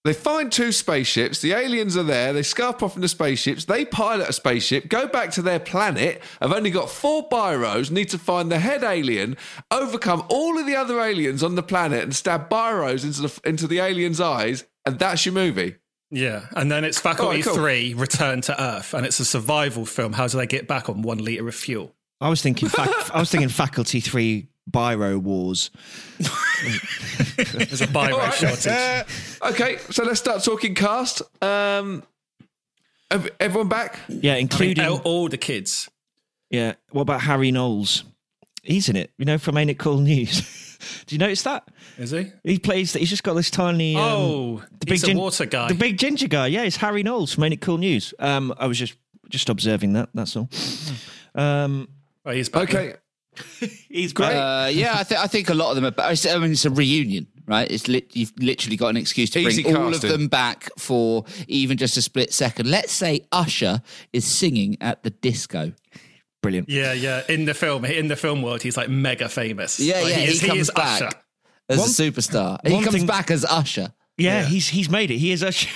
[0.06, 3.84] they find two spaceships, the aliens are there, they scarp off in the spaceships, they
[3.84, 8.17] pilot a spaceship, go back to their planet, have only got four biros, need to
[8.17, 9.36] find the head alien,
[9.70, 13.67] overcome all of the other aliens on the planet and stab biros into the into
[13.67, 15.76] the aliens' eyes, and that's your movie.
[16.10, 17.56] Yeah, and then it's Faculty Alright, cool.
[17.56, 20.13] Three: Return to Earth, and it's a survival film.
[20.13, 21.93] How do they get back on one liter of fuel?
[22.22, 25.70] I was thinking, fac- I was thinking Faculty Three Biro Wars.
[26.17, 28.67] There's a biro shortage.
[28.67, 31.22] Uh, okay, so let's start talking cast.
[31.43, 32.04] Um,
[33.39, 34.00] everyone back?
[34.08, 35.89] Yeah, I mean, including all, all the kids.
[36.50, 36.74] yeah.
[36.91, 38.04] What about Harry Knowles?
[38.63, 39.12] He's in it.
[39.17, 40.78] You know, from Ain't It Cool News.
[41.06, 41.67] Do you notice that?
[41.97, 42.31] Is he?
[42.43, 42.93] He plays.
[42.93, 43.95] He's just got this tiny.
[43.95, 45.67] um, Oh, he's a water guy.
[45.69, 46.47] The big ginger guy.
[46.47, 48.13] Yeah, it's Harry Knowles from Ain't It Cool News.
[48.19, 48.95] Um, I was just
[49.29, 50.10] just observing that.
[50.13, 50.49] That's all.
[51.36, 51.88] Um,
[52.25, 52.69] Oh, he's back.
[52.73, 52.93] Okay.
[53.89, 54.33] he's great.
[54.36, 55.91] Uh, yeah, I, th- I think a lot of them are.
[55.91, 57.69] But I mean, it's a reunion, right?
[57.71, 61.23] It's lit- you've literally got an excuse to Easy bring all of them back for
[61.47, 62.69] even just a split second.
[62.69, 63.81] Let's say Usher
[64.12, 65.71] is singing at the disco.
[66.41, 66.67] Brilliant.
[66.69, 67.23] Yeah, yeah.
[67.29, 69.79] In the film, in the film world, he's like mega famous.
[69.79, 71.10] Yeah, Like, yeah, he, is, comes is back Usher.
[71.69, 72.60] As One- a superstar.
[72.67, 73.93] He comes thing- back as Usher.
[74.17, 74.45] Yeah, Yeah.
[74.47, 75.17] he's he's made it.
[75.17, 75.69] He is Usher.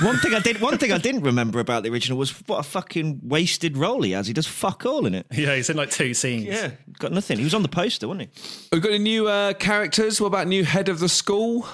[0.04, 0.60] one thing I did.
[0.60, 4.12] One thing I didn't remember about the original was what a fucking wasted role he
[4.12, 4.26] has.
[4.28, 5.26] He does fuck all in it.
[5.32, 6.44] Yeah, he's in like two scenes.
[6.44, 7.36] Yeah, got nothing.
[7.38, 8.68] He was on the poster, wasn't he?
[8.72, 10.20] We've got any new uh, characters.
[10.20, 11.66] What about new head of the school?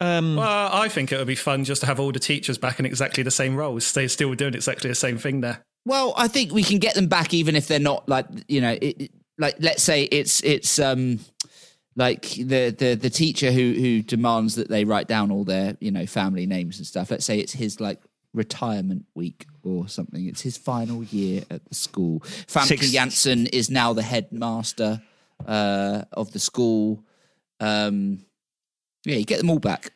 [0.00, 2.78] Um, Well, I think it would be fun just to have all the teachers back
[2.78, 3.90] in exactly the same roles.
[3.92, 5.64] They're still doing exactly the same thing there.
[5.84, 8.72] Well, I think we can get them back even if they're not like you know,
[8.80, 11.20] it, it- like let's say it's it's um
[11.98, 15.90] like the the the teacher who who demands that they write down all their you
[15.90, 17.10] know family names and stuff.
[17.10, 18.00] Let's say it's his like
[18.32, 20.26] retirement week or something.
[20.26, 22.20] It's his final year at the school.
[22.20, 25.02] Famke Six- Janssen is now the headmaster
[25.44, 27.02] uh, of the school.
[27.58, 28.24] Um,
[29.04, 29.92] yeah, you get them all back.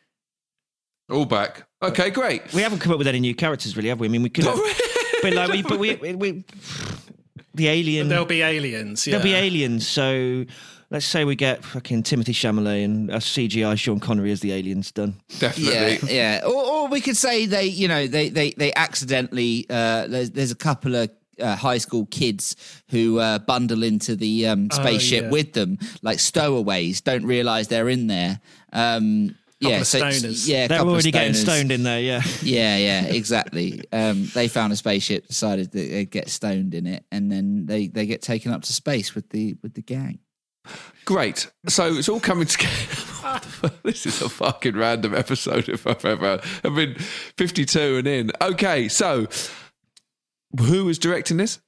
[1.09, 1.65] All back.
[1.81, 2.53] Okay, great.
[2.53, 4.07] we haven't come up with any new characters, really, have we?
[4.07, 4.43] I mean, we could.
[4.43, 4.59] have,
[5.21, 6.43] but like, we, but we, we, we
[7.53, 8.09] the alien.
[8.09, 9.07] There'll be aliens.
[9.07, 9.11] Yeah.
[9.11, 9.87] There'll be aliens.
[9.87, 10.45] So
[10.93, 14.91] let's say we get fucking Timothy Chalamet and a CGI Sean Connery as the aliens
[14.91, 15.15] done.
[15.39, 16.13] Definitely.
[16.13, 16.45] Yeah, yeah.
[16.45, 19.65] Or, or we could say they, you know, they they they accidentally.
[19.69, 21.09] Uh, there's there's a couple of.
[21.39, 22.55] Uh, high school kids
[22.91, 25.29] who uh, bundle into the um, spaceship yeah.
[25.31, 28.39] with them, like stowaways, don't realize they're in there.
[28.71, 30.47] Um, yeah, so- stoners.
[30.47, 32.21] yeah, a They're couple of already getting stoned in there, yeah.
[32.43, 33.81] Yeah, yeah, exactly.
[33.91, 37.87] um, they found a spaceship, decided that they'd get stoned in it, and then they,
[37.87, 40.19] they get taken up to space with the with the gang.
[41.05, 41.51] Great.
[41.67, 43.41] So it's all coming together.
[43.83, 46.41] this is a fucking random episode if I've ever.
[46.63, 48.31] I've been 52 and in.
[48.41, 49.27] Okay, so
[50.59, 51.59] who is directing this?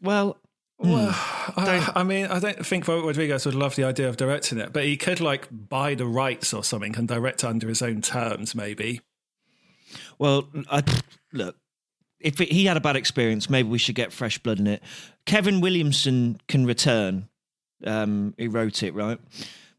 [0.00, 0.38] Well,
[0.80, 1.08] hmm.
[1.56, 4.72] I, I mean, I don't think Robert Rodriguez would love the idea of directing it,
[4.72, 8.54] but he could like buy the rights or something and direct under his own terms,
[8.54, 9.00] maybe.
[10.18, 10.82] well, I,
[11.32, 11.56] look,
[12.20, 14.82] if it, he had a bad experience, maybe we should get fresh blood in it.
[15.26, 17.28] Kevin Williamson can return.
[17.84, 19.18] Um, he wrote it, right?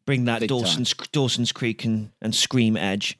[0.05, 3.17] Bring that Big Dawson's Dawson's Creek and, and Scream Edge.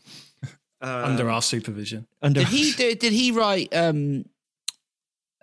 [0.82, 2.08] under our supervision.
[2.22, 3.76] Under Did he do, did he write?
[3.76, 4.26] Um,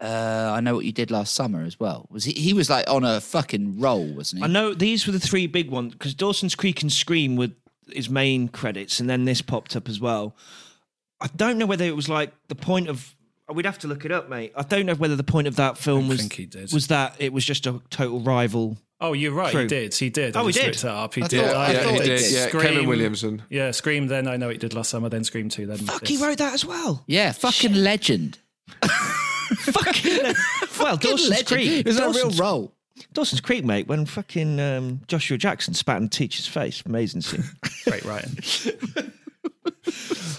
[0.00, 2.06] uh, I know what you did last summer as well.
[2.10, 2.32] Was he?
[2.32, 4.44] He was like on a fucking roll, wasn't he?
[4.44, 7.50] I know these were the three big ones because Dawson's Creek and Scream were
[7.92, 10.34] his main credits, and then this popped up as well.
[11.20, 13.14] I don't know whether it was like the point of.
[13.52, 14.52] We'd have to look it up, mate.
[14.56, 16.72] I don't know whether the point of that film I was think he did.
[16.72, 18.78] was that it was just a total rival.
[19.00, 19.50] Oh, you're right.
[19.50, 19.62] Crew.
[19.62, 19.94] He did.
[19.94, 20.36] He did.
[20.36, 20.66] I Oh, he just did?
[20.68, 21.14] looked it up.
[21.14, 21.44] He I did.
[21.44, 22.18] thought- I I thought think he did.
[22.20, 22.32] did.
[22.32, 23.42] Yeah, Scream- Kevin Williamson.
[23.50, 24.06] Yeah, Scream.
[24.06, 25.08] Then I know he did last summer.
[25.08, 25.66] Then Scream two.
[25.66, 26.08] Then Fuck, this.
[26.10, 27.04] he wrote that as well.
[27.06, 28.38] yeah, fucking legend.
[28.82, 30.34] fucking
[30.80, 31.46] well, Dawson's legend.
[31.48, 31.68] Creek.
[31.80, 32.74] It was a real role.
[33.12, 33.88] Dawson's Creek, mate.
[33.88, 37.42] When fucking um, Joshua Jackson spat in Teacher's face, amazing scene.
[37.84, 38.38] Great writing.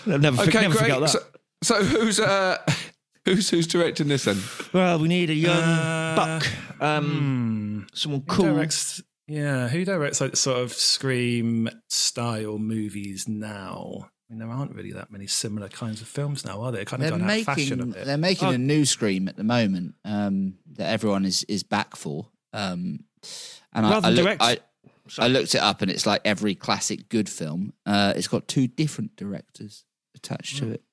[0.08, 1.12] I've never, Okay, never forgot great.
[1.12, 1.24] that.
[1.64, 2.58] So, so who's uh,
[3.26, 4.38] who's who's directing this then?
[4.74, 6.48] well, we need a young Uh, buck,
[6.82, 8.46] um, someone Who cool.
[8.56, 9.02] directs?
[9.28, 14.10] Yeah, who directs like sort of Scream style movies now?
[14.30, 16.86] I mean, there aren't really that many similar kinds of films now, are there?
[16.86, 18.06] Kind of They're gone out of fashion a making bit.
[18.06, 18.52] they're making Oh.
[18.52, 22.28] a new Scream at the moment um, that everyone is is back for.
[22.54, 23.04] Um,
[23.74, 24.42] and I, Rather I, than look- direct-
[25.20, 27.74] I, I looked it up, and it's like every classic good film.
[27.86, 29.84] Uh, it's got two different directors
[30.16, 30.84] attached to it.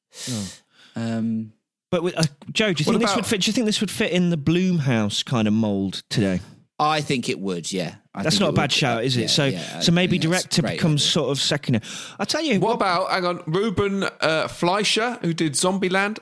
[0.96, 1.52] Um,
[1.92, 3.42] But with, uh, Joe, do you What think this about- would fit?
[3.42, 6.40] Do you think this would fit in the Blumhouse kind of mold today?
[6.78, 7.70] I think it would.
[7.70, 8.72] Yeah, I That's not a bad would.
[8.72, 9.20] shout, is it?
[9.20, 11.10] Yeah, so, yeah, so maybe director becomes idea.
[11.12, 11.80] sort of second.
[12.18, 16.18] I'll tell you What about hang on, Ruben uh, Fleischer, who did Zombieland,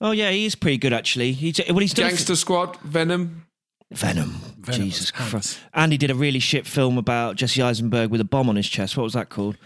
[0.00, 1.32] Oh yeah, he is pretty good actually.
[1.32, 3.46] He's well, he's done Gangster Squad, Venom.
[3.92, 4.34] Venom.
[4.58, 5.58] Venom Jesus Christ!
[5.72, 8.68] And he did a really shit film about Jesse Eisenberg with a bomb on his
[8.68, 8.96] chest.
[8.96, 9.56] What was that called?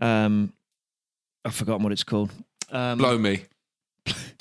[0.00, 0.52] Um,
[1.44, 2.30] I've forgotten what it's called.
[2.70, 3.44] Um, Blow me.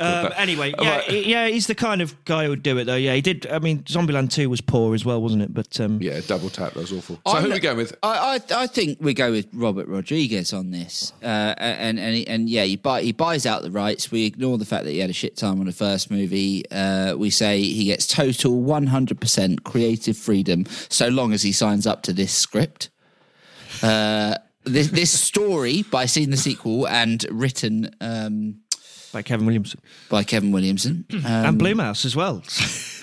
[0.00, 2.94] Um, anyway, yeah, he- yeah, he's the kind of guy who would do it, though.
[2.96, 3.46] Yeah, he did.
[3.46, 5.54] I mean, Zombieland Two was poor as well, wasn't it?
[5.54, 6.72] But um, yeah, double tap.
[6.74, 7.16] That was awful.
[7.26, 7.96] So I'm who are we going with?
[8.02, 12.26] I, I I think we go with Robert Rodriguez on this, uh, and and he-
[12.26, 14.10] and yeah, he buy he buys out the rights.
[14.10, 16.64] We ignore the fact that he had a shit time on the first movie.
[16.70, 21.52] Uh, we say he gets total one hundred percent creative freedom so long as he
[21.52, 22.90] signs up to this script.
[23.82, 24.36] Uh,
[24.66, 28.60] this this story by seeing the sequel and written um,
[29.12, 32.36] by Kevin Williamson by Kevin Williamson um, and Blumhouse as well.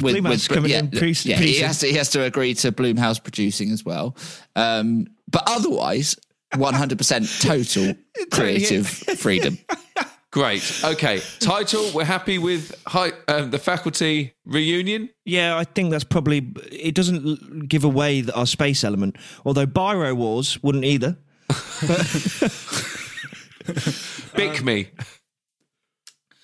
[0.02, 0.91] with, Blumhouse with- coming yeah, in.
[0.91, 4.15] Priest, yeah, Priest- he has to he has to agree to Blumhouse producing as well.
[4.56, 6.15] Um, but otherwise,
[6.56, 7.95] one hundred percent total
[8.32, 9.58] creative freedom.
[10.32, 10.82] Great.
[10.84, 11.21] Okay.
[11.39, 11.91] Title.
[11.93, 15.10] We're happy with hi, um, the faculty reunion.
[15.26, 16.52] Yeah, I think that's probably.
[16.71, 21.17] It doesn't give away the, our space element, although Biro Wars wouldn't either.
[24.35, 24.89] Bick me.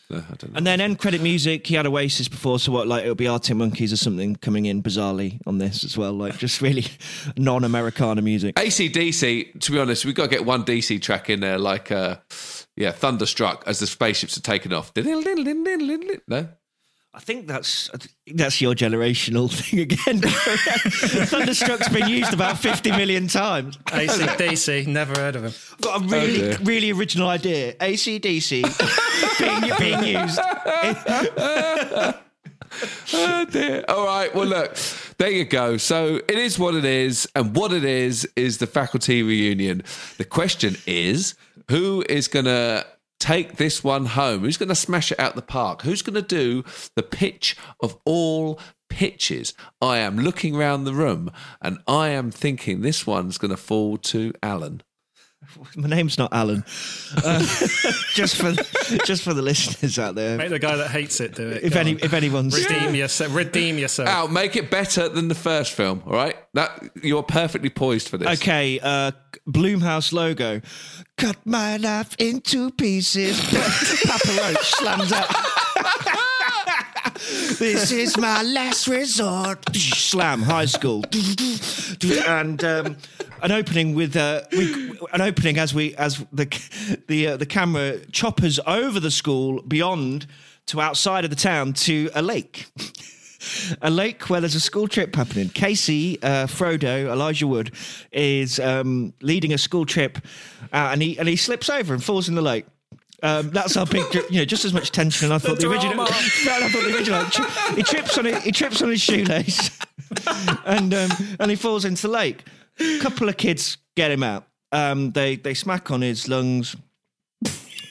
[0.09, 0.57] No, I don't know.
[0.57, 1.67] And then end credit music.
[1.67, 2.87] He had Oasis before, so what?
[2.87, 6.13] Like it'll be Arctic Monkeys or something coming in bizarrely on this as well.
[6.13, 6.85] Like just really
[7.37, 8.55] non-Americana music.
[8.55, 12.17] ACDC, to be honest, we've got to get one DC track in there, like, uh,
[12.75, 14.91] yeah, Thunderstruck as the spaceships are taken off.
[16.27, 16.49] No?
[17.19, 20.21] I think that's I think that's your generational thing again.
[21.27, 23.75] Thunderstruck's been used about fifty million times.
[23.88, 25.51] ACDC, never heard of him.
[25.82, 26.58] Got a really, oh, dear.
[26.63, 27.73] really original idea.
[27.73, 28.63] ACDC
[29.39, 30.39] being, being used.
[33.13, 33.84] Oh, dear.
[33.89, 34.34] All right.
[34.34, 34.75] Well, look,
[35.17, 35.75] there you go.
[35.75, 37.27] So it is what it is.
[37.36, 39.84] And what it is, is the faculty reunion.
[40.17, 41.36] The question is
[41.69, 42.86] who is going to
[43.19, 44.41] take this one home?
[44.41, 45.84] Who's going to smash it out the park?
[45.84, 46.63] Who's going to do
[46.95, 49.53] the pitch of all pitches?
[49.82, 53.97] I am looking around the room and I am thinking this one's going to fall
[53.97, 54.82] to Alan.
[55.75, 56.63] My name's not Alan.
[57.23, 57.39] Uh,
[58.13, 58.54] just for
[59.06, 60.38] just for the listeners out there.
[60.38, 61.63] Make the guy that hates it do it.
[61.63, 61.99] If Go any on.
[62.04, 63.34] if anyone's redeem yourself.
[63.34, 64.10] Redeem yourself.
[64.10, 66.36] Al, make it better than the first film, all right?
[66.54, 68.39] That You're perfectly poised for this.
[68.41, 69.12] Okay, uh,
[69.47, 70.62] Blumhouse logo.
[71.17, 73.39] Cut my life into pieces.
[74.06, 76.25] Papa Roach slams out.
[77.59, 79.75] This is my last resort.
[79.75, 81.03] Slam, high school.
[82.25, 82.97] And um,
[83.41, 86.47] an opening with uh, we, an opening as we as the
[87.07, 90.25] the uh, the camera choppers over the school beyond
[90.67, 92.67] to outside of the town to a lake.
[93.81, 95.49] a lake where there's a school trip happening.
[95.49, 97.71] Casey, uh, Frodo, Elijah Wood
[98.11, 100.17] is um, leading a school trip,
[100.73, 102.65] uh, and he and he slips over and falls in the lake.
[103.21, 105.25] Um, that's how big, you know, just as much tension.
[105.25, 106.01] And I thought the, the original.
[106.01, 107.75] I thought the original.
[107.75, 108.41] He trips on it.
[108.43, 109.77] He trips on his shoelace,
[110.65, 112.43] and um, and he falls into the lake.
[112.79, 114.45] A couple of kids get him out.
[114.71, 116.75] Um, they they smack on his lungs,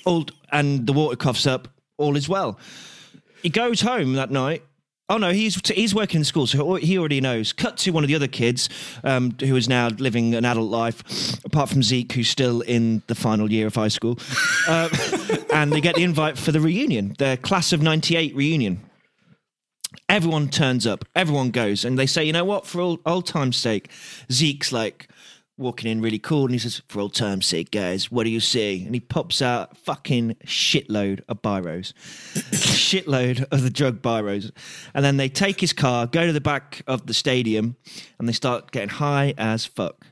[0.06, 1.68] all, and the water coughs up.
[1.98, 2.58] All is well.
[3.42, 4.62] He goes home that night
[5.10, 7.54] Oh no, he's he's working in school, so he already knows.
[7.54, 8.68] Cut to one of the other kids
[9.02, 13.14] um, who is now living an adult life, apart from Zeke, who's still in the
[13.14, 14.18] final year of high school,
[14.68, 14.90] uh,
[15.50, 18.80] and they get the invite for the reunion, the class of '98 reunion.
[20.10, 23.56] Everyone turns up, everyone goes, and they say, you know what, for old, old time's
[23.56, 23.90] sake,
[24.30, 25.08] Zeke's like,
[25.58, 28.40] walking in really cool and he says, For old time's sake, guys, what do you
[28.40, 28.84] see?
[28.84, 31.92] And he pops out fucking shitload of biros.
[32.52, 34.50] shitload of the drug biros.
[34.94, 37.76] And then they take his car, go to the back of the stadium,
[38.18, 40.06] and they start getting high as fuck.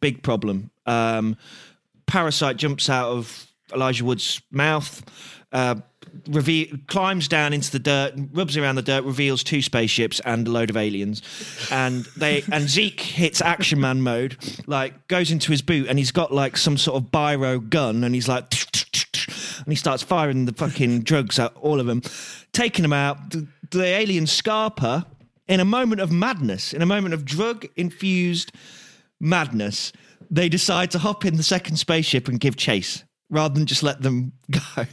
[0.00, 0.70] Big problem.
[0.86, 1.36] Um,
[2.06, 5.02] Parasite jumps out of Elijah Wood's mouth.
[5.52, 5.76] Uh,
[6.28, 10.50] reveal, climbs down into the dirt, rubs around the dirt, reveals two spaceships and a
[10.50, 11.22] load of aliens,
[11.70, 16.12] and they and Zeke hits Action Man mode, like goes into his boot and he's
[16.12, 18.44] got like some sort of biro gun, and he's like,
[19.58, 22.02] and he starts firing the fucking drugs at all of them,
[22.52, 23.30] taking them out.
[23.30, 25.06] The, the alien Scarpa,
[25.48, 28.52] in a moment of madness, in a moment of drug infused
[29.20, 29.92] madness,
[30.30, 34.02] they decide to hop in the second spaceship and give chase rather than just let
[34.02, 34.84] them go.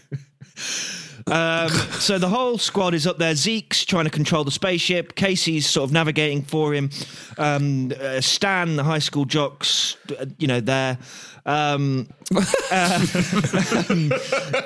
[1.27, 3.35] Um, so the whole squad is up there.
[3.35, 5.15] Zeke's trying to control the spaceship.
[5.15, 6.89] Casey's sort of navigating for him.
[7.37, 10.97] Um, uh, Stan, the high school jocks, uh, you know, there.
[11.45, 12.39] Um, uh,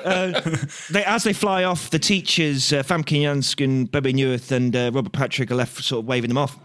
[0.04, 0.40] uh,
[0.90, 5.50] they, as they fly off, the teachers, uh, Famke Janssen, Bebe Neuwirth, and Robert Patrick
[5.50, 6.58] are left sort of waving them off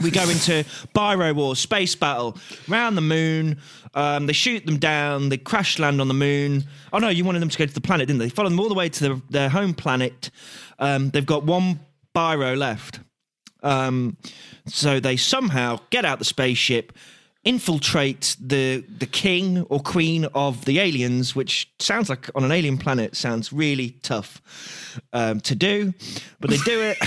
[0.00, 2.36] we go into Biro War, space battle,
[2.68, 3.58] round the moon.
[3.94, 5.28] Um, they shoot them down.
[5.28, 6.64] They crash land on the moon.
[6.92, 8.26] Oh no, you wanted them to go to the planet, didn't they?
[8.26, 10.30] They follow them all the way to the, their home planet.
[10.78, 11.80] Um, they've got one
[12.14, 13.00] Biro left.
[13.62, 14.16] Um,
[14.66, 16.92] so they somehow get out the spaceship,
[17.44, 22.78] infiltrate the the king or queen of the aliens, which sounds like on an alien
[22.78, 24.40] planet sounds really tough
[25.12, 25.92] um, to do,
[26.40, 26.98] but they do it,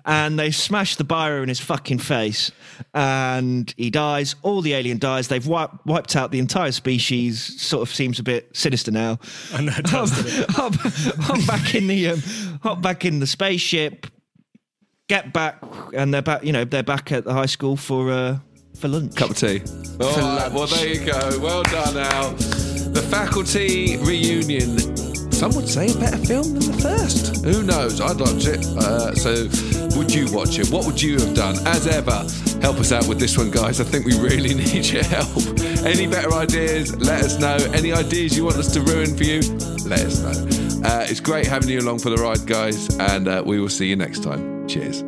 [0.04, 2.50] and they smash the biro in his fucking face,
[2.94, 4.34] and he dies.
[4.42, 5.28] All the alien dies.
[5.28, 7.60] They've wiped, wiped out the entire species.
[7.60, 9.18] Sort of seems a bit sinister now.
[9.54, 9.72] I know.
[9.86, 10.08] Hop,
[10.50, 12.22] hop, hop back in the um,
[12.62, 14.06] hop back in the spaceship.
[15.08, 15.62] Get back,
[15.94, 16.42] and they're back.
[16.44, 18.10] You know, they're back at the high school for.
[18.10, 18.38] Uh,
[18.80, 19.14] for lunch.
[19.14, 19.62] Cup of tea.
[20.00, 21.38] All right, well, there you go.
[21.40, 22.30] Well done, Al.
[22.32, 24.78] The faculty reunion.
[25.32, 27.44] Some would say a better film than the first.
[27.44, 28.00] Who knows?
[28.00, 28.64] I'd watch it.
[28.76, 29.48] Uh, so,
[29.96, 30.70] would you watch it?
[30.70, 31.56] What would you have done?
[31.66, 32.26] As ever,
[32.60, 33.80] help us out with this one, guys.
[33.80, 35.28] I think we really need your help.
[35.84, 36.94] Any better ideas?
[36.96, 37.56] Let us know.
[37.72, 39.40] Any ideas you want us to ruin for you?
[39.86, 40.88] Let us know.
[40.88, 43.86] Uh, it's great having you along for the ride, guys, and uh, we will see
[43.86, 44.66] you next time.
[44.68, 45.02] Cheers.